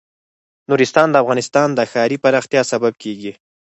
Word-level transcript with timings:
نورستان 0.69 1.07
د 1.11 1.15
افغانستان 1.23 1.67
د 1.73 1.79
ښاري 1.91 2.17
پراختیا 2.23 2.61
سبب 2.71 2.93
کېږي. 3.03 3.31